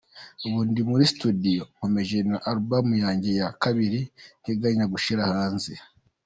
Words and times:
ubu 0.45 0.59
ndi 0.69 0.81
muri 0.89 1.03
studio, 1.13 1.61
nkomeje 1.75 2.17
na 2.29 2.37
album 2.51 2.85
yanjye 3.03 3.29
ya 3.39 3.49
kabiri 3.61 3.99
nteganya 4.41 4.85
gushyira 4.93 5.23
hanze. 5.33 5.71